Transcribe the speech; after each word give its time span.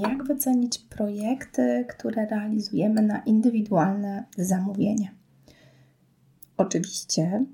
Jak 0.00 0.24
wycenić 0.24 0.78
projekty, 0.78 1.84
które 1.88 2.26
realizujemy 2.26 3.02
na 3.02 3.18
indywidualne 3.18 4.24
zamówienie? 4.36 5.14
Oczywiście 6.56 7.44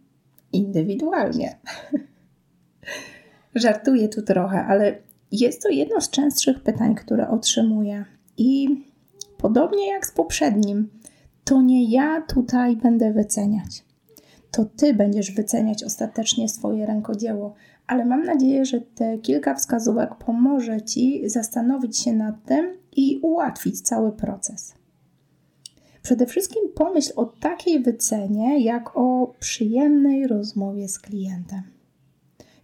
indywidualnie. 0.53 1.59
Żartuję 3.55 4.09
tu 4.09 4.23
trochę, 4.23 4.65
ale 4.65 4.99
jest 5.33 5.63
to 5.63 5.69
jedno 5.69 6.01
z 6.01 6.11
częstszych 6.11 6.63
pytań, 6.63 6.95
które 6.95 7.29
otrzymuję. 7.29 8.05
I 8.37 8.69
podobnie 9.39 9.89
jak 9.89 10.07
z 10.07 10.13
poprzednim, 10.13 10.91
to 11.45 11.63
nie 11.63 11.91
ja 11.91 12.21
tutaj 12.21 12.77
będę 12.77 13.13
wyceniać. 13.13 13.85
To 14.51 14.65
ty 14.65 14.95
będziesz 14.95 15.31
wyceniać 15.31 15.85
ostatecznie 15.85 16.49
swoje 16.49 16.87
rękodzieło, 16.87 17.55
ale 17.91 18.05
mam 18.05 18.23
nadzieję, 18.23 18.65
że 18.65 18.81
te 18.81 19.19
kilka 19.19 19.55
wskazówek 19.55 20.15
pomoże 20.15 20.83
ci 20.83 21.29
zastanowić 21.29 21.99
się 21.99 22.13
nad 22.13 22.45
tym 22.45 22.77
i 22.97 23.19
ułatwić 23.23 23.81
cały 23.81 24.13
proces. 24.13 24.75
Przede 26.03 26.27
wszystkim 26.27 26.63
pomyśl 26.75 27.13
o 27.17 27.25
takiej 27.25 27.83
wycenie, 27.83 28.65
jak 28.65 28.97
o 28.97 29.35
przyjemnej 29.41 30.27
rozmowie 30.27 30.89
z 30.89 30.99
klientem. 30.99 31.63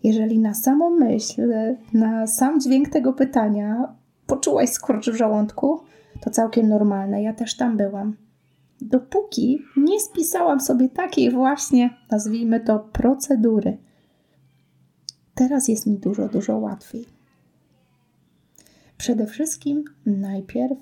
Jeżeli 0.02 0.38
na 0.38 0.54
samą 0.54 0.90
myśl, 0.90 1.54
na 1.92 2.26
sam 2.26 2.60
dźwięk 2.60 2.88
tego 2.88 3.12
pytania 3.12 3.94
poczułaś 4.26 4.68
skurcz 4.70 5.10
w 5.10 5.16
żołądku, 5.16 5.80
to 6.20 6.30
całkiem 6.30 6.68
normalne. 6.68 7.22
Ja 7.22 7.32
też 7.32 7.56
tam 7.56 7.76
byłam. 7.76 8.16
Dopóki 8.80 9.58
nie 9.76 10.00
spisałam 10.00 10.60
sobie 10.60 10.88
takiej 10.88 11.30
właśnie, 11.30 11.90
nazwijmy 12.10 12.60
to, 12.60 12.78
procedury. 12.78 13.85
Teraz 15.36 15.68
jest 15.68 15.86
mi 15.86 15.98
dużo, 15.98 16.28
dużo 16.28 16.58
łatwiej. 16.58 17.06
Przede 18.98 19.26
wszystkim 19.26 19.84
najpierw 20.06 20.78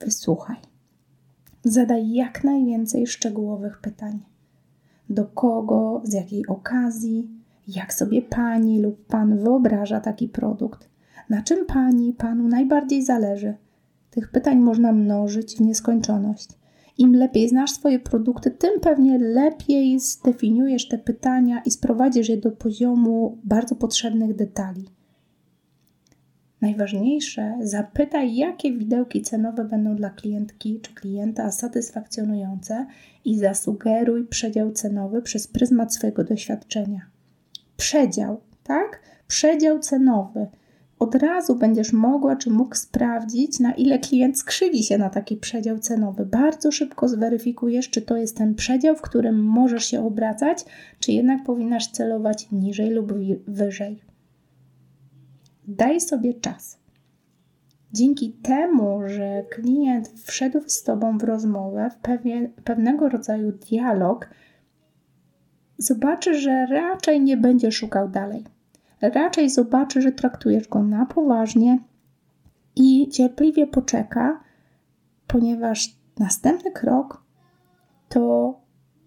wysłuchaj. 0.00 0.56
Zadaj 1.64 2.12
jak 2.12 2.44
najwięcej 2.44 3.06
szczegółowych 3.06 3.80
pytań. 3.80 4.20
Do 5.10 5.24
kogo, 5.24 6.02
z 6.04 6.12
jakiej 6.12 6.46
okazji, 6.46 7.30
jak 7.68 7.94
sobie 7.94 8.22
pani 8.22 8.82
lub 8.82 9.06
pan 9.06 9.38
wyobraża 9.38 10.00
taki 10.00 10.28
produkt, 10.28 10.88
na 11.30 11.42
czym 11.42 11.66
pani, 11.66 12.12
panu 12.12 12.48
najbardziej 12.48 13.04
zależy. 13.04 13.54
Tych 14.10 14.30
pytań 14.30 14.58
można 14.58 14.92
mnożyć 14.92 15.56
w 15.56 15.60
nieskończoność. 15.60 16.48
Im 16.98 17.16
lepiej 17.16 17.48
znasz 17.48 17.70
swoje 17.70 17.98
produkty, 17.98 18.50
tym 18.50 18.80
pewnie 18.80 19.18
lepiej 19.18 20.00
zdefiniujesz 20.00 20.88
te 20.88 20.98
pytania 20.98 21.62
i 21.66 21.70
sprowadzisz 21.70 22.28
je 22.28 22.36
do 22.36 22.50
poziomu 22.50 23.38
bardzo 23.44 23.74
potrzebnych 23.74 24.36
detali. 24.36 24.88
Najważniejsze, 26.60 27.58
zapytaj, 27.60 28.36
jakie 28.36 28.72
widełki 28.72 29.22
cenowe 29.22 29.64
będą 29.64 29.96
dla 29.96 30.10
klientki 30.10 30.80
czy 30.80 30.94
klienta 30.94 31.50
satysfakcjonujące 31.50 32.86
i 33.24 33.38
zasugeruj 33.38 34.26
przedział 34.26 34.72
cenowy 34.72 35.22
przez 35.22 35.46
pryzmat 35.46 35.94
swojego 35.94 36.24
doświadczenia. 36.24 37.00
Przedział, 37.76 38.40
tak? 38.62 39.00
Przedział 39.28 39.78
cenowy. 39.78 40.46
Od 40.98 41.14
razu 41.14 41.56
będziesz 41.56 41.92
mogła 41.92 42.36
czy 42.36 42.50
mógł 42.50 42.74
sprawdzić, 42.74 43.60
na 43.60 43.72
ile 43.72 43.98
klient 43.98 44.38
skrzywi 44.38 44.82
się 44.82 44.98
na 44.98 45.10
taki 45.10 45.36
przedział 45.36 45.78
cenowy. 45.78 46.26
Bardzo 46.26 46.72
szybko 46.72 47.08
zweryfikujesz, 47.08 47.90
czy 47.90 48.02
to 48.02 48.16
jest 48.16 48.36
ten 48.36 48.54
przedział, 48.54 48.96
w 48.96 49.02
którym 49.02 49.44
możesz 49.44 49.84
się 49.84 50.06
obracać, 50.06 50.64
czy 51.00 51.12
jednak 51.12 51.44
powinnaś 51.44 51.86
celować 51.86 52.50
niżej 52.52 52.90
lub 52.90 53.12
wyżej. 53.46 54.02
Daj 55.68 56.00
sobie 56.00 56.34
czas. 56.34 56.78
Dzięki 57.92 58.32
temu, 58.32 59.00
że 59.06 59.44
klient 59.50 60.08
wszedł 60.24 60.60
z 60.66 60.82
Tobą 60.82 61.18
w 61.18 61.24
rozmowę, 61.24 61.90
w 61.90 61.96
pewien, 61.96 62.52
pewnego 62.64 63.08
rodzaju 63.08 63.52
dialog, 63.52 64.30
zobaczy, 65.78 66.34
że 66.34 66.66
raczej 66.66 67.20
nie 67.20 67.36
będzie 67.36 67.72
szukał 67.72 68.08
dalej. 68.08 68.44
Raczej 69.00 69.50
zobaczy, 69.50 70.02
że 70.02 70.12
traktujesz 70.12 70.68
go 70.68 70.82
na 70.82 71.06
poważnie 71.06 71.78
i 72.76 73.08
cierpliwie 73.08 73.66
poczeka, 73.66 74.40
ponieważ 75.26 75.96
następny 76.18 76.72
krok 76.72 77.24
to 78.08 78.54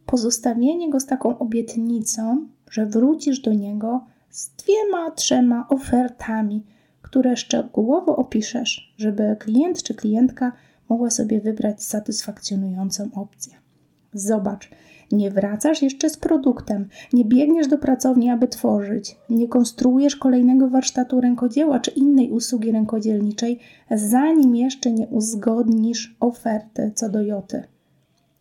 pozostawienie 0.06 0.90
go 0.90 1.00
z 1.00 1.06
taką 1.06 1.38
obietnicą, 1.38 2.48
że 2.70 2.86
wrócisz 2.86 3.40
do 3.40 3.54
niego 3.54 4.06
z 4.30 4.50
dwiema, 4.50 5.12
trzema 5.12 5.68
ofertami, 5.70 6.66
które 7.02 7.36
szczegółowo 7.36 8.16
opiszesz, 8.16 8.94
żeby 8.98 9.36
klient 9.40 9.84
czy 9.84 9.96
klientka 9.96 10.52
mogła 10.90 11.10
sobie 11.10 11.42
wybrać 11.42 11.84
satysfakcjonującą 11.84 13.10
opcję. 13.14 13.69
Zobacz, 14.14 14.70
nie 15.12 15.32
wracasz 15.32 15.82
jeszcze 15.82 16.10
z 16.10 16.18
produktem, 16.18 16.88
nie 17.14 17.26
biegniesz 17.26 17.68
do 17.68 17.78
pracowni, 17.78 18.30
aby 18.30 18.48
tworzyć, 18.48 19.18
nie 19.30 19.48
konstruujesz 19.48 20.16
kolejnego 20.16 20.70
warsztatu 20.70 21.22
rękodzieła 21.22 21.80
czy 21.80 21.92
innej 21.92 22.32
usługi 22.32 22.72
rękodzielniczej, 22.72 23.60
zanim 23.92 24.56
jeszcze 24.56 24.92
nie 24.92 25.08
uzgodnisz 25.08 26.16
oferty 26.20 26.92
co 26.96 27.10
do 27.10 27.22
joty. 27.22 27.64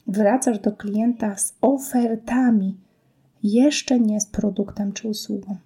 Wracasz 0.06 0.58
do 0.58 0.72
klienta 0.72 1.36
z 1.36 1.54
ofertami, 1.60 2.76
jeszcze 3.42 4.00
nie 4.00 4.20
z 4.20 4.26
produktem 4.26 4.92
czy 4.92 5.08
usługą. 5.08 5.56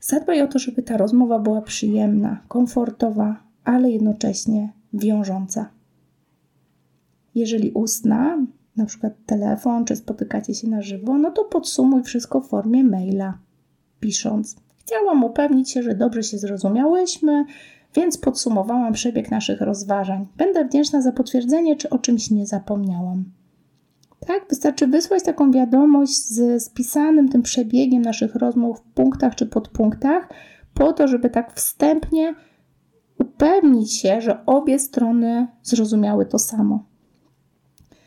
Zadbaj 0.00 0.42
o 0.42 0.46
to, 0.46 0.58
żeby 0.58 0.82
ta 0.82 0.96
rozmowa 0.96 1.38
była 1.38 1.62
przyjemna, 1.62 2.40
komfortowa, 2.48 3.36
ale 3.64 3.90
jednocześnie 3.90 4.72
wiążąca. 4.92 5.73
Jeżeli 7.34 7.70
ustna, 7.70 8.46
na 8.76 8.86
przykład 8.86 9.12
telefon, 9.26 9.84
czy 9.84 9.96
spotykacie 9.96 10.54
się 10.54 10.68
na 10.68 10.82
żywo, 10.82 11.18
no 11.18 11.30
to 11.30 11.44
podsumuj 11.44 12.02
wszystko 12.02 12.40
w 12.40 12.48
formie 12.48 12.84
maila, 12.84 13.38
pisząc. 14.00 14.56
Chciałam 14.76 15.24
upewnić 15.24 15.70
się, 15.70 15.82
że 15.82 15.94
dobrze 15.94 16.22
się 16.22 16.38
zrozumiałyśmy, 16.38 17.44
więc 17.94 18.18
podsumowałam 18.18 18.92
przebieg 18.92 19.30
naszych 19.30 19.60
rozważań. 19.60 20.26
Będę 20.36 20.64
wdzięczna 20.64 21.02
za 21.02 21.12
potwierdzenie, 21.12 21.76
czy 21.76 21.90
o 21.90 21.98
czymś 21.98 22.30
nie 22.30 22.46
zapomniałam. 22.46 23.24
Tak, 24.26 24.46
wystarczy 24.50 24.86
wysłać 24.86 25.22
taką 25.22 25.50
wiadomość 25.50 26.28
z 26.28 26.62
spisanym 26.62 27.28
tym 27.28 27.42
przebiegiem 27.42 28.02
naszych 28.02 28.34
rozmów 28.34 28.80
w 28.80 28.82
punktach 28.82 29.34
czy 29.34 29.46
podpunktach, 29.46 30.28
po 30.74 30.92
to, 30.92 31.08
żeby 31.08 31.30
tak 31.30 31.52
wstępnie 31.52 32.34
upewnić 33.18 33.92
się, 33.92 34.20
że 34.20 34.46
obie 34.46 34.78
strony 34.78 35.46
zrozumiały 35.62 36.26
to 36.26 36.38
samo. 36.38 36.93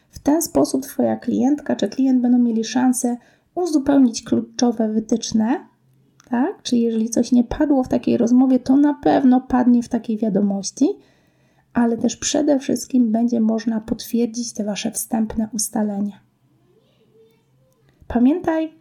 W 0.09 0.19
ten 0.19 0.41
sposób 0.41 0.85
Twoja 0.85 1.15
klientka 1.15 1.75
czy 1.75 1.89
klient 1.89 2.21
będą 2.21 2.37
mieli 2.37 2.63
szansę 2.63 3.17
uzupełnić 3.55 4.23
kluczowe 4.23 4.89
wytyczne, 4.89 5.67
tak? 6.29 6.63
Czyli 6.63 6.81
jeżeli 6.81 7.09
coś 7.09 7.31
nie 7.31 7.43
padło 7.43 7.83
w 7.83 7.87
takiej 7.87 8.17
rozmowie, 8.17 8.59
to 8.59 8.77
na 8.77 8.93
pewno 8.93 9.41
padnie 9.41 9.83
w 9.83 9.89
takiej 9.89 10.17
wiadomości 10.17 10.87
ale 11.77 11.97
też 11.97 12.17
przede 12.17 12.59
wszystkim 12.59 13.11
będzie 13.11 13.39
można 13.39 13.81
potwierdzić 13.81 14.53
te 14.53 14.63
Wasze 14.63 14.91
wstępne 14.91 15.49
ustalenia. 15.53 16.19
Pamiętaj, 18.07 18.73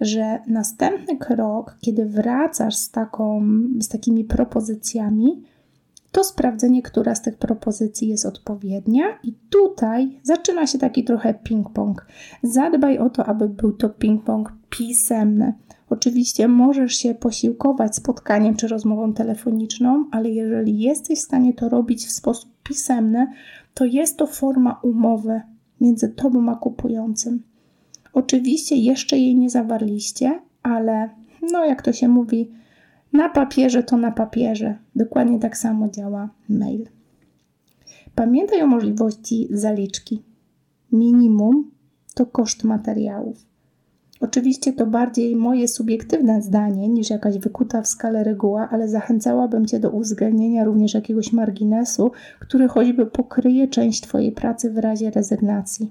że 0.00 0.38
następny 0.46 1.16
krok, 1.16 1.76
kiedy 1.80 2.06
wracasz 2.06 2.76
z, 2.76 2.90
taką, 2.90 3.42
z 3.80 3.88
takimi 3.88 4.24
propozycjami, 4.24 5.42
to 6.12 6.24
sprawdzenie, 6.24 6.82
która 6.82 7.14
z 7.14 7.22
tych 7.22 7.36
propozycji 7.36 8.08
jest 8.08 8.26
odpowiednia, 8.26 9.04
i 9.22 9.34
tutaj 9.50 10.20
zaczyna 10.22 10.66
się 10.66 10.78
taki 10.78 11.04
trochę 11.04 11.34
ping-pong. 11.34 11.94
Zadbaj 12.42 12.98
o 12.98 13.10
to, 13.10 13.26
aby 13.26 13.48
był 13.48 13.72
to 13.72 13.88
ping-pong 13.88 14.44
pisemny. 14.70 15.54
Oczywiście 15.90 16.48
możesz 16.48 16.94
się 16.94 17.14
posiłkować 17.14 17.96
spotkaniem 17.96 18.56
czy 18.56 18.68
rozmową 18.68 19.12
telefoniczną, 19.12 20.04
ale 20.10 20.30
jeżeli 20.30 20.78
jesteś 20.78 21.18
w 21.18 21.22
stanie 21.22 21.54
to 21.54 21.68
robić 21.68 22.06
w 22.06 22.10
sposób 22.10 22.50
pisemny, 22.62 23.26
to 23.74 23.84
jest 23.84 24.16
to 24.16 24.26
forma 24.26 24.80
umowy 24.82 25.40
między 25.80 26.08
tobą 26.08 26.50
a 26.50 26.56
kupującym. 26.56 27.42
Oczywiście 28.12 28.76
jeszcze 28.76 29.18
jej 29.18 29.36
nie 29.36 29.50
zawarliście, 29.50 30.40
ale 30.62 31.10
no 31.52 31.64
jak 31.64 31.82
to 31.82 31.92
się 31.92 32.08
mówi, 32.08 32.50
na 33.12 33.28
papierze 33.28 33.82
to 33.82 33.96
na 33.96 34.12
papierze. 34.12 34.78
Dokładnie 34.96 35.38
tak 35.38 35.56
samo 35.56 35.88
działa 35.88 36.28
mail. 36.48 36.88
Pamiętaj 38.14 38.62
o 38.62 38.66
możliwości 38.66 39.48
zaliczki. 39.50 40.22
Minimum 40.92 41.70
to 42.14 42.26
koszt 42.26 42.64
materiałów. 42.64 43.48
Oczywiście 44.20 44.72
to 44.72 44.86
bardziej 44.86 45.36
moje 45.36 45.68
subiektywne 45.68 46.42
zdanie 46.42 46.88
niż 46.88 47.10
jakaś 47.10 47.38
wykuta 47.38 47.82
w 47.82 47.86
skalę 47.86 48.24
reguła, 48.24 48.68
ale 48.70 48.88
zachęcałabym 48.88 49.66
Cię 49.66 49.80
do 49.80 49.90
uwzględnienia 49.90 50.64
również 50.64 50.94
jakiegoś 50.94 51.32
marginesu, 51.32 52.10
który 52.40 52.68
choćby 52.68 53.06
pokryje 53.06 53.68
część 53.68 54.00
Twojej 54.00 54.32
pracy 54.32 54.70
w 54.70 54.78
razie 54.78 55.10
rezygnacji. 55.10 55.90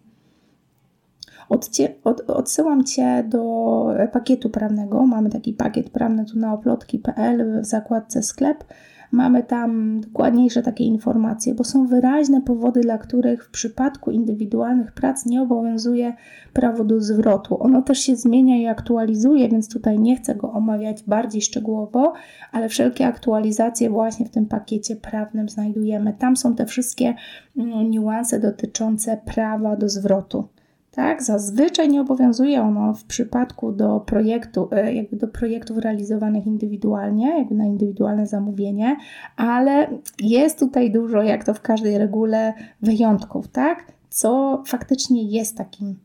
Odcie, 1.50 1.96
od, 2.04 2.22
odsyłam 2.30 2.84
Cię 2.84 3.24
do 3.30 3.86
pakietu 4.14 4.50
prawnego. 4.50 5.06
Mamy 5.06 5.30
taki 5.30 5.54
pakiet 5.54 5.90
prawny 5.90 6.26
tu 6.26 6.40
na 6.40 6.54
oplotki.pl 6.54 7.62
w 7.62 7.66
zakładce 7.66 8.24
sklep. 8.24 8.64
mamy 9.12 9.44
tam 9.44 10.02
dokładniejsze 10.02 10.62
takie 10.62 10.84
informacje, 10.84 11.56
bo 11.56 11.64
są 11.64 11.88
wyraźne 11.88 12.42
powody, 12.42 12.82
dla 12.82 12.98
których 12.98 13.46
w 13.46 13.52
przypadku 13.52 14.12
indywidualnych 14.12 14.92
prac 14.92 15.26
nie 15.26 15.42
obowiązuje 15.42 16.14
prawo 16.54 16.84
do 16.84 17.02
zwrotu. 17.02 17.64
Ono 17.64 17.82
też 17.82 18.00
się 18.00 18.16
zmienia 18.16 18.58
i 18.58 18.66
aktualizuje, 18.66 19.50
więc 19.50 19.70
tutaj 19.70 20.00
nie 20.00 20.16
chcę 20.16 20.36
go 20.36 20.52
omawiać 20.52 21.04
bardziej 21.04 21.42
szczegółowo, 21.42 22.14
ale 22.52 22.70
wszelkie 22.70 23.08
aktualizacje 23.08 23.90
właśnie 23.90 24.26
w 24.26 24.30
tym 24.30 24.46
pakiecie 24.46 24.96
prawnym 24.96 25.50
znajdujemy. 25.50 26.14
Tam 26.20 26.38
są 26.38 26.56
te 26.56 26.66
wszystkie 26.66 27.14
mm, 27.58 27.92
niuanse 27.92 28.40
dotyczące 28.40 29.18
prawa 29.26 29.76
do 29.76 29.90
zwrotu. 29.90 30.48
Tak, 30.92 31.24
zazwyczaj 31.24 31.90
nie 31.90 32.02
obowiązuje 32.02 32.62
ono 32.62 32.94
w 32.94 33.04
przypadku 33.04 33.72
do 33.72 34.00
projektu, 34.00 34.70
e, 34.72 34.94
jakby 34.94 35.18
do 35.18 35.28
projektów 35.28 35.78
realizowanych 35.78 36.46
indywidualnie, 36.46 37.38
jakby 37.38 37.56
na 37.56 37.66
indywidualne 37.66 38.28
zamówienie, 38.28 38.98
ale 39.36 39.88
jest 40.20 40.60
tutaj 40.60 40.92
dużo, 40.92 41.22
jak 41.22 41.44
to 41.44 41.54
w 41.54 41.62
każdej 41.62 41.98
regule, 41.98 42.54
wyjątków, 42.82 43.48
tak? 43.48 43.92
Co 44.10 44.64
faktycznie 44.66 45.24
jest 45.24 45.58
takim 45.58 45.96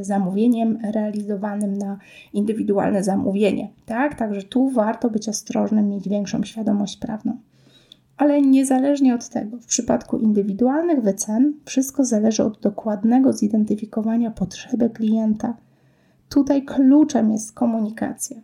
zamówieniem 0.00 0.78
realizowanym 0.94 1.78
na 1.78 1.98
indywidualne 2.32 3.02
zamówienie, 3.02 3.68
tak? 3.86 4.14
Także 4.14 4.42
tu 4.42 4.68
warto 4.68 5.10
być 5.10 5.28
ostrożnym, 5.28 5.88
mieć 5.88 6.08
większą 6.08 6.42
świadomość 6.42 6.96
prawną. 6.96 7.36
Ale 8.20 8.42
niezależnie 8.42 9.14
od 9.14 9.28
tego, 9.28 9.58
w 9.58 9.66
przypadku 9.66 10.18
indywidualnych 10.18 11.02
wycen, 11.02 11.54
wszystko 11.64 12.04
zależy 12.04 12.44
od 12.44 12.60
dokładnego 12.60 13.32
zidentyfikowania 13.32 14.30
potrzeby 14.30 14.90
klienta. 14.90 15.56
Tutaj 16.28 16.64
kluczem 16.64 17.32
jest 17.32 17.52
komunikacja. 17.52 18.36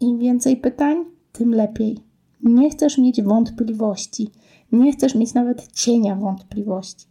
Im 0.00 0.18
więcej 0.18 0.56
pytań, 0.56 1.04
tym 1.32 1.54
lepiej. 1.54 1.98
Nie 2.42 2.70
chcesz 2.70 2.98
mieć 2.98 3.22
wątpliwości, 3.22 4.30
nie 4.72 4.92
chcesz 4.92 5.14
mieć 5.14 5.34
nawet 5.34 5.72
cienia 5.72 6.16
wątpliwości. 6.16 7.06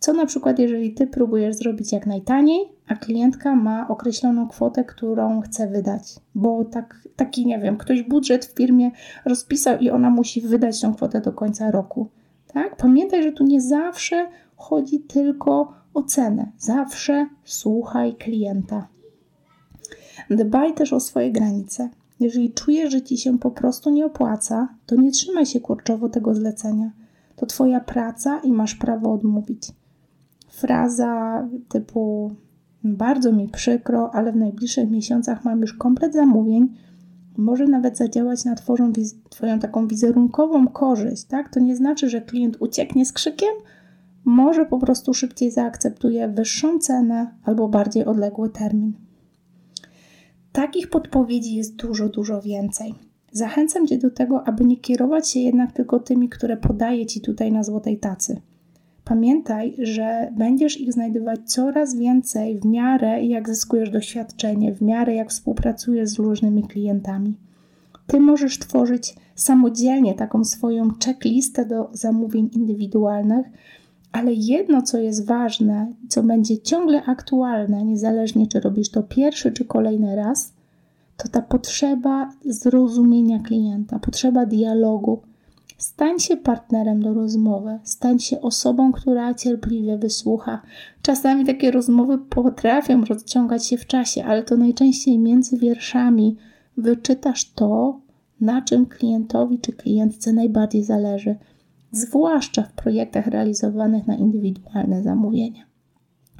Co 0.00 0.12
na 0.12 0.26
przykład, 0.26 0.58
jeżeli 0.58 0.94
ty 0.94 1.06
próbujesz 1.06 1.56
zrobić 1.56 1.92
jak 1.92 2.06
najtaniej, 2.06 2.68
a 2.88 2.94
klientka 2.94 3.56
ma 3.56 3.88
określoną 3.88 4.48
kwotę, 4.48 4.84
którą 4.84 5.40
chce 5.40 5.68
wydać, 5.68 6.02
bo 6.34 6.64
tak, 6.64 7.08
taki, 7.16 7.46
nie 7.46 7.58
wiem, 7.58 7.76
ktoś 7.76 8.02
budżet 8.02 8.46
w 8.46 8.56
firmie 8.56 8.90
rozpisał 9.24 9.78
i 9.78 9.90
ona 9.90 10.10
musi 10.10 10.40
wydać 10.40 10.80
tą 10.80 10.94
kwotę 10.94 11.20
do 11.20 11.32
końca 11.32 11.70
roku. 11.70 12.08
Tak? 12.52 12.76
Pamiętaj, 12.76 13.22
że 13.22 13.32
tu 13.32 13.44
nie 13.44 13.60
zawsze 13.60 14.28
chodzi 14.56 15.00
tylko 15.00 15.72
o 15.94 16.02
cenę. 16.02 16.52
Zawsze 16.58 17.26
słuchaj 17.44 18.14
klienta. 18.14 18.88
Dbaj 20.30 20.74
też 20.74 20.92
o 20.92 21.00
swoje 21.00 21.32
granice. 21.32 21.88
Jeżeli 22.20 22.52
czujesz, 22.52 22.92
że 22.92 23.02
ci 23.02 23.18
się 23.18 23.38
po 23.38 23.50
prostu 23.50 23.90
nie 23.90 24.06
opłaca, 24.06 24.68
to 24.86 24.96
nie 24.96 25.10
trzymaj 25.10 25.46
się 25.46 25.60
kurczowo 25.60 26.08
tego 26.08 26.34
zlecenia. 26.34 26.90
To 27.36 27.46
twoja 27.46 27.80
praca 27.80 28.40
i 28.44 28.52
masz 28.52 28.74
prawo 28.74 29.12
odmówić 29.12 29.72
fraza 30.60 31.48
typu 31.68 32.30
bardzo 32.84 33.32
mi 33.32 33.48
przykro, 33.48 34.10
ale 34.14 34.32
w 34.32 34.36
najbliższych 34.36 34.90
miesiącach 34.90 35.44
mam 35.44 35.60
już 35.60 35.74
komplet 35.74 36.14
zamówień, 36.14 36.68
może 37.36 37.64
nawet 37.64 37.96
zadziałać 37.96 38.44
na 38.44 38.54
twoją, 38.54 38.92
twoją 39.30 39.58
taką 39.58 39.88
wizerunkową 39.88 40.68
korzyść, 40.68 41.24
tak? 41.24 41.54
To 41.54 41.60
nie 41.60 41.76
znaczy, 41.76 42.10
że 42.10 42.20
klient 42.20 42.56
ucieknie 42.60 43.06
z 43.06 43.12
krzykiem, 43.12 43.54
może 44.24 44.66
po 44.66 44.78
prostu 44.78 45.14
szybciej 45.14 45.50
zaakceptuje 45.50 46.28
wyższą 46.28 46.78
cenę 46.78 47.34
albo 47.44 47.68
bardziej 47.68 48.04
odległy 48.04 48.50
termin. 48.50 48.92
Takich 50.52 50.90
podpowiedzi 50.90 51.54
jest 51.54 51.76
dużo, 51.76 52.08
dużo 52.08 52.42
więcej. 52.42 52.94
Zachęcam 53.32 53.86
Cię 53.86 53.98
do 53.98 54.10
tego, 54.10 54.48
aby 54.48 54.64
nie 54.64 54.76
kierować 54.76 55.28
się 55.28 55.40
jednak 55.40 55.72
tylko 55.72 55.98
tymi, 55.98 56.28
które 56.28 56.56
podaję 56.56 57.06
Ci 57.06 57.20
tutaj 57.20 57.52
na 57.52 57.62
złotej 57.62 57.98
tacy. 57.98 58.40
Pamiętaj, 59.10 59.76
że 59.78 60.32
będziesz 60.36 60.80
ich 60.80 60.92
znajdować 60.92 61.40
coraz 61.44 61.96
więcej 61.96 62.60
w 62.60 62.64
miarę 62.64 63.24
jak 63.24 63.48
zyskujesz 63.48 63.90
doświadczenie, 63.90 64.74
w 64.74 64.82
miarę 64.82 65.14
jak 65.14 65.30
współpracujesz 65.30 66.08
z 66.08 66.18
różnymi 66.18 66.62
klientami. 66.62 67.34
Ty 68.06 68.20
możesz 68.20 68.58
tworzyć 68.58 69.14
samodzielnie 69.34 70.14
taką 70.14 70.44
swoją 70.44 70.88
checklistę 71.04 71.66
do 71.66 71.88
zamówień 71.92 72.50
indywidualnych, 72.52 73.46
ale 74.12 74.32
jedno, 74.32 74.82
co 74.82 74.98
jest 74.98 75.26
ważne, 75.26 75.92
co 76.08 76.22
będzie 76.22 76.58
ciągle 76.58 77.04
aktualne, 77.04 77.84
niezależnie 77.84 78.46
czy 78.46 78.60
robisz 78.60 78.90
to 78.90 79.02
pierwszy 79.02 79.52
czy 79.52 79.64
kolejny 79.64 80.16
raz, 80.16 80.52
to 81.16 81.28
ta 81.28 81.42
potrzeba 81.42 82.32
zrozumienia 82.44 83.38
klienta, 83.38 83.98
potrzeba 83.98 84.46
dialogu, 84.46 85.22
Stań 85.80 86.18
się 86.18 86.36
partnerem 86.36 87.02
do 87.02 87.14
rozmowy, 87.14 87.78
stań 87.82 88.18
się 88.18 88.40
osobą, 88.40 88.92
która 88.92 89.34
cierpliwie 89.34 89.98
wysłucha. 89.98 90.62
Czasami 91.02 91.44
takie 91.44 91.70
rozmowy 91.70 92.18
potrafią 92.18 93.04
rozciągać 93.04 93.66
się 93.66 93.76
w 93.76 93.86
czasie, 93.86 94.24
ale 94.24 94.42
to 94.42 94.56
najczęściej 94.56 95.18
między 95.18 95.58
wierszami 95.58 96.36
wyczytasz 96.76 97.52
to, 97.52 98.00
na 98.40 98.62
czym 98.62 98.86
klientowi 98.86 99.58
czy 99.58 99.72
klientce 99.72 100.32
najbardziej 100.32 100.84
zależy, 100.84 101.36
zwłaszcza 101.92 102.62
w 102.62 102.72
projektach 102.72 103.26
realizowanych 103.26 104.06
na 104.06 104.16
indywidualne 104.16 105.02
zamówienie. 105.02 105.66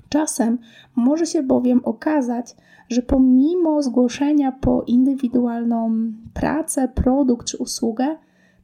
Czasem 0.08 0.58
może 0.96 1.26
się 1.26 1.42
bowiem 1.42 1.80
okazać, 1.84 2.56
że 2.88 3.02
pomimo 3.02 3.82
zgłoszenia 3.82 4.52
po 4.52 4.82
indywidualną 4.82 6.12
pracę, 6.34 6.88
produkt 6.88 7.46
czy 7.46 7.58
usługę, 7.58 8.16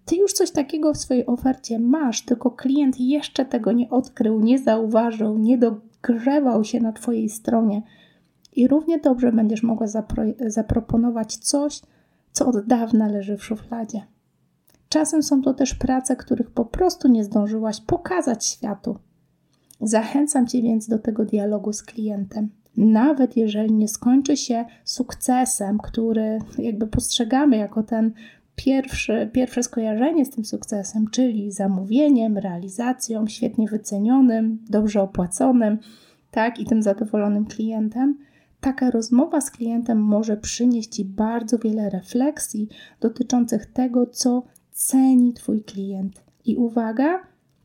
ty 0.06 0.16
już 0.16 0.32
coś 0.32 0.50
takiego 0.50 0.94
w 0.94 0.96
swojej 0.96 1.26
ofercie 1.26 1.78
masz, 1.78 2.24
tylko 2.24 2.50
klient 2.50 3.00
jeszcze 3.00 3.44
tego 3.44 3.72
nie 3.72 3.90
odkrył, 3.90 4.40
nie 4.40 4.58
zauważył, 4.58 5.38
nie 5.38 5.58
dogrzewał 5.58 6.64
się 6.64 6.80
na 6.80 6.92
Twojej 6.92 7.28
stronie. 7.28 7.82
I 8.52 8.68
równie 8.68 8.98
dobrze 8.98 9.32
będziesz 9.32 9.62
mogła 9.62 9.86
zapro- 9.86 10.34
zaproponować 10.46 11.36
coś, 11.36 11.80
co 12.32 12.46
od 12.46 12.66
dawna 12.66 13.08
leży 13.08 13.36
w 13.36 13.44
szufladzie. 13.44 14.02
Czasem 14.88 15.22
są 15.22 15.42
to 15.42 15.54
też 15.54 15.74
prace, 15.74 16.16
których 16.16 16.50
po 16.50 16.64
prostu 16.64 17.08
nie 17.08 17.24
zdążyłaś 17.24 17.80
pokazać 17.80 18.46
światu. 18.46 18.98
Zachęcam 19.80 20.46
Cię 20.46 20.62
więc 20.62 20.88
do 20.88 20.98
tego 20.98 21.24
dialogu 21.24 21.72
z 21.72 21.82
klientem. 21.82 22.48
Nawet 22.76 23.36
jeżeli 23.36 23.72
nie 23.72 23.88
skończy 23.88 24.36
się 24.36 24.64
sukcesem, 24.84 25.78
który 25.78 26.38
jakby 26.58 26.86
postrzegamy 26.86 27.56
jako 27.56 27.82
ten 27.82 28.12
pierwsze, 28.56 29.26
pierwsze 29.26 29.62
skojarzenie 29.62 30.24
z 30.24 30.30
tym 30.30 30.44
sukcesem, 30.44 31.10
czyli 31.10 31.52
zamówieniem, 31.52 32.38
realizacją, 32.38 33.26
świetnie 33.26 33.68
wycenionym, 33.68 34.58
dobrze 34.70 35.02
opłaconym, 35.02 35.78
tak, 36.30 36.60
i 36.60 36.64
tym 36.64 36.82
zadowolonym 36.82 37.46
klientem, 37.46 38.18
taka 38.60 38.90
rozmowa 38.90 39.40
z 39.40 39.50
klientem 39.50 39.98
może 39.98 40.36
przynieść 40.36 40.88
Ci 40.88 41.04
bardzo 41.04 41.58
wiele 41.58 41.90
refleksji 41.90 42.68
dotyczących 43.00 43.66
tego, 43.66 44.06
co 44.06 44.42
ceni 44.70 45.32
Twój 45.32 45.64
klient. 45.64 46.24
I 46.44 46.56
uwaga, 46.56 47.20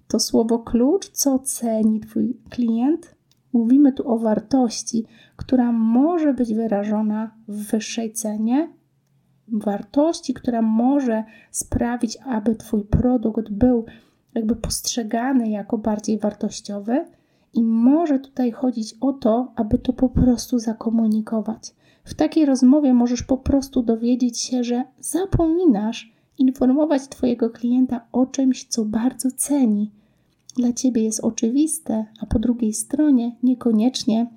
to 0.07 0.19
słowo 0.19 0.59
klucz, 0.59 1.09
co 1.09 1.39
ceni 1.39 1.99
Twój 1.99 2.37
klient. 2.49 3.15
Mówimy 3.53 3.93
tu 3.93 4.11
o 4.11 4.17
wartości, 4.17 5.05
która 5.35 5.71
może 5.71 6.33
być 6.33 6.53
wyrażona 6.53 7.31
w 7.47 7.71
wyższej 7.71 8.13
cenie 8.13 8.69
wartości, 9.51 10.33
która 10.33 10.61
może 10.61 11.23
sprawić, 11.51 12.17
aby 12.25 12.55
Twój 12.55 12.83
produkt 12.83 13.49
był 13.49 13.85
jakby 14.33 14.55
postrzegany 14.55 15.49
jako 15.49 15.77
bardziej 15.77 16.19
wartościowy. 16.19 17.05
I 17.53 17.63
może 17.63 18.19
tutaj 18.19 18.51
chodzić 18.51 18.95
o 19.01 19.13
to, 19.13 19.51
aby 19.55 19.77
to 19.77 19.93
po 19.93 20.09
prostu 20.09 20.59
zakomunikować. 20.59 21.75
W 22.03 22.13
takiej 22.13 22.45
rozmowie 22.45 22.93
możesz 22.93 23.23
po 23.23 23.37
prostu 23.37 23.83
dowiedzieć 23.83 24.39
się, 24.39 24.63
że 24.63 24.83
zapominasz 24.99 26.13
informować 26.37 27.07
Twojego 27.07 27.49
klienta 27.49 28.01
o 28.11 28.25
czymś, 28.25 28.65
co 28.65 28.85
bardzo 28.85 29.29
ceni. 29.31 29.91
Dla 30.55 30.73
Ciebie 30.73 31.03
jest 31.03 31.19
oczywiste, 31.19 32.05
a 32.19 32.25
po 32.25 32.39
drugiej 32.39 32.73
stronie 32.73 33.35
niekoniecznie 33.43 34.27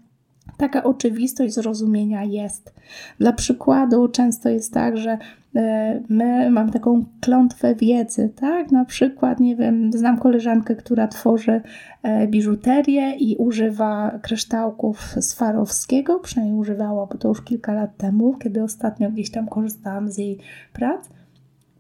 taka 0.57 0.83
oczywistość 0.83 1.55
zrozumienia 1.55 2.25
jest. 2.25 2.75
Dla 3.19 3.33
przykładu, 3.33 4.09
często 4.09 4.49
jest 4.49 4.75
tak, 4.75 4.97
że 4.97 5.19
e, 5.57 6.01
my 6.09 6.51
mam 6.51 6.71
taką 6.71 7.05
klątwę 7.21 7.75
wiedzy, 7.75 8.31
tak? 8.37 8.73
Na 8.73 8.85
przykład, 8.85 9.41
nie 9.41 9.57
wiem, 9.57 9.93
znam 9.93 10.19
koleżankę, 10.19 10.77
która 10.77 11.09
tworzy 11.09 11.61
e, 12.03 12.29
biżuterię 12.29 13.17
i 13.17 13.37
używa 13.37 14.19
kryształków 14.23 15.15
Swarowskiego, 15.21 16.21
przynajmniej 16.21 16.61
używała, 16.61 17.07
bo 17.07 17.19
to 17.19 17.29
już 17.29 17.43
kilka 17.43 17.73
lat 17.73 17.97
temu, 17.97 18.35
kiedy 18.35 18.63
ostatnio 18.63 19.11
gdzieś 19.11 19.31
tam 19.31 19.47
korzystałam 19.47 20.11
z 20.11 20.19
jej 20.19 20.39
prac. 20.73 21.09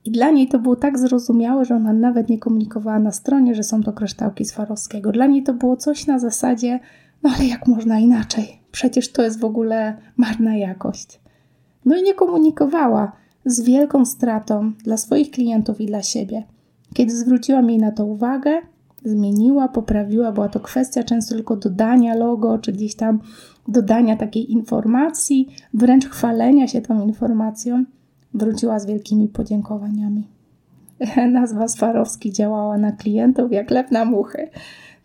I 0.04 0.10
dla 0.10 0.30
niej 0.30 0.48
to 0.48 0.58
było 0.58 0.76
tak 0.76 0.98
zrozumiałe, 0.98 1.64
że 1.64 1.76
ona 1.76 1.92
nawet 1.92 2.28
nie 2.28 2.38
komunikowała 2.38 2.98
na 2.98 3.12
stronie, 3.12 3.54
że 3.54 3.62
są 3.62 3.82
to 3.82 3.92
kryształki 3.92 4.44
Swarowskiego. 4.44 5.12
Dla 5.12 5.26
niej 5.26 5.42
to 5.42 5.54
było 5.54 5.76
coś 5.76 6.06
na 6.06 6.18
zasadzie, 6.18 6.80
no 7.22 7.30
ale 7.36 7.46
jak 7.46 7.66
można 7.66 7.98
inaczej? 7.98 8.63
Przecież 8.74 9.12
to 9.12 9.22
jest 9.22 9.40
w 9.40 9.44
ogóle 9.44 9.96
marna 10.16 10.56
jakość. 10.56 11.20
No 11.84 11.96
i 11.96 12.02
nie 12.02 12.14
komunikowała, 12.14 13.12
z 13.44 13.60
wielką 13.60 14.04
stratą 14.04 14.72
dla 14.84 14.96
swoich 14.96 15.30
klientów 15.30 15.80
i 15.80 15.86
dla 15.86 16.02
siebie. 16.02 16.42
Kiedy 16.94 17.16
zwróciłam 17.16 17.70
jej 17.70 17.78
na 17.78 17.92
to 17.92 18.04
uwagę, 18.04 18.60
zmieniła, 19.04 19.68
poprawiła. 19.68 20.32
Była 20.32 20.48
to 20.48 20.60
kwestia 20.60 21.02
często 21.02 21.34
tylko 21.34 21.56
dodania 21.56 22.14
logo, 22.14 22.58
czy 22.58 22.72
gdzieś 22.72 22.94
tam 22.94 23.20
dodania 23.68 24.16
takiej 24.16 24.52
informacji, 24.52 25.48
wręcz 25.74 26.08
chwalenia 26.08 26.68
się 26.68 26.80
tą 26.80 27.06
informacją. 27.06 27.84
Wróciła 28.34 28.78
z 28.78 28.86
wielkimi 28.86 29.28
podziękowaniami. 29.28 30.28
Nazwa 31.32 31.68
Swarowski 31.68 32.32
działała 32.32 32.78
na 32.78 32.92
klientów 32.92 33.52
jak 33.52 33.70
lew 33.70 33.90
na 33.90 34.04
muchy. 34.04 34.48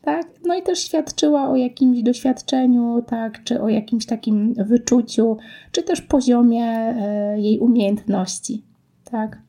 Tak? 0.02 0.28
No 0.46 0.56
i 0.56 0.64
też 0.64 0.80
świadczyła 0.80 1.50
o 1.50 1.56
jakimś 1.56 2.04
doświadczeniu, 2.04 3.04
tak? 3.08 3.44
czy 3.44 3.62
o 3.62 3.70
jakimś 3.70 4.06
takim 4.06 4.54
wyczuciu, 4.54 5.38
czy 5.72 5.84
też 5.84 6.02
poziomie 6.02 6.66
e, 6.66 7.40
jej 7.40 7.60
umiejętności. 7.60 8.64
Tak? 9.12 9.42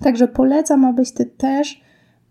Także 0.00 0.28
polecam, 0.28 0.84
abyś 0.84 1.12
ty 1.12 1.26
też 1.26 1.82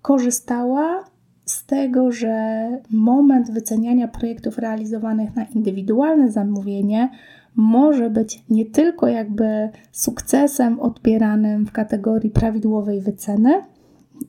korzystała 0.01 1.03
z 1.45 1.65
tego, 1.65 2.11
że 2.11 2.67
moment 2.89 3.51
wyceniania 3.51 4.07
projektów 4.07 4.57
realizowanych 4.57 5.35
na 5.35 5.43
indywidualne 5.43 6.31
zamówienie 6.31 7.09
może 7.55 8.09
być 8.09 8.43
nie 8.49 8.65
tylko 8.65 9.07
jakby 9.07 9.69
sukcesem 9.91 10.79
odbieranym 10.79 11.65
w 11.65 11.71
kategorii 11.71 12.29
prawidłowej 12.29 13.01
wyceny 13.01 13.61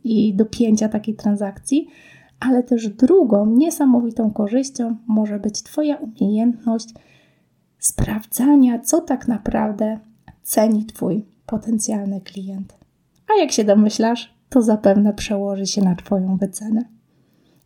i 0.04 0.34
dopięcia 0.34 0.88
takiej 0.88 1.14
transakcji, 1.14 1.88
ale 2.46 2.62
też 2.62 2.88
drugą 2.88 3.46
niesamowitą 3.46 4.30
korzyścią 4.30 4.96
może 5.06 5.38
być 5.38 5.62
Twoja 5.62 5.96
umiejętność 5.96 6.94
sprawdzania, 7.78 8.78
co 8.78 9.00
tak 9.00 9.28
naprawdę 9.28 9.98
ceni 10.42 10.86
Twój 10.86 11.26
potencjalny 11.46 12.20
klient. 12.20 12.78
A 13.28 13.40
jak 13.40 13.52
się 13.52 13.64
domyślasz, 13.64 14.34
to 14.48 14.62
zapewne 14.62 15.14
przełoży 15.14 15.66
się 15.66 15.82
na 15.82 15.94
Twoją 15.94 16.36
wycenę. 16.36 16.84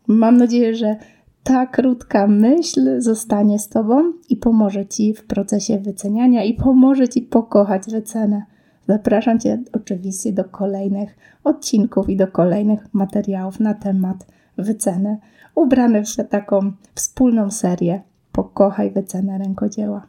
Mam 0.07 0.37
nadzieję, 0.37 0.75
że 0.75 0.95
ta 1.43 1.65
krótka 1.65 2.27
myśl 2.27 3.01
zostanie 3.01 3.59
z 3.59 3.69
Tobą 3.69 4.13
i 4.29 4.35
pomoże 4.35 4.85
Ci 4.85 5.13
w 5.13 5.25
procesie 5.25 5.79
wyceniania 5.79 6.43
i 6.43 6.53
pomoże 6.53 7.09
Ci 7.09 7.21
pokochać 7.21 7.83
wycenę. 7.91 8.43
Zapraszam 8.87 9.39
Cię 9.39 9.63
oczywiście 9.73 10.33
do 10.33 10.43
kolejnych 10.43 11.17
odcinków 11.43 12.09
i 12.09 12.15
do 12.15 12.27
kolejnych 12.27 12.93
materiałów 12.93 13.59
na 13.59 13.73
temat 13.73 14.36
wyceny, 14.57 15.17
ubranych 15.55 16.05
w 16.05 16.23
taką 16.23 16.71
wspólną 16.95 17.51
serię 17.51 18.01
Pokochaj 18.31 18.91
wycenę 18.91 19.37
rękodzieła. 19.37 20.07